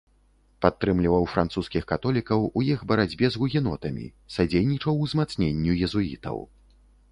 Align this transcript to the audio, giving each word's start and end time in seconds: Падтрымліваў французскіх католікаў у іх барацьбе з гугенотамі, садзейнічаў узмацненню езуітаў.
Падтрымліваў 0.65 1.25
французскіх 1.33 1.83
католікаў 1.91 2.47
у 2.61 2.65
іх 2.73 2.79
барацьбе 2.93 3.31
з 3.37 3.43
гугенотамі, 3.43 4.09
садзейнічаў 4.39 4.93
узмацненню 5.07 5.79
езуітаў. 5.89 6.45